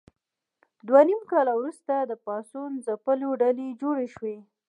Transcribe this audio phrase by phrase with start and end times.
[0.87, 4.37] دوه نیم کاله وروسته د پاڅون د ځپلو ډلې جوړې شوې.